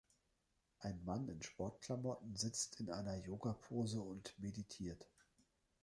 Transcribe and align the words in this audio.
Ein 0.79 0.99
Mann 1.05 1.27
in 1.29 1.43
Sportklamotten 1.43 2.35
sitzt 2.35 2.79
in 2.79 2.89
einer 2.89 3.17
Yogapose 3.17 4.01
und 4.01 4.33
meditiert. 4.39 5.07